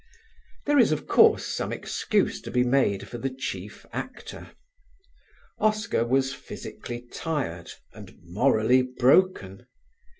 [0.65, 4.49] There is of course some excuse to be made for the chief actor.
[5.59, 9.67] Oscar was physically tired and morally broken.